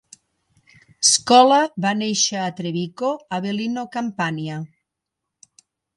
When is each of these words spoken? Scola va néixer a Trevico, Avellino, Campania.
Scola 1.09 1.59
va 1.85 1.91
néixer 1.99 2.41
a 2.43 2.47
Trevico, 2.61 3.11
Avellino, 3.41 3.87
Campania. 3.97 4.57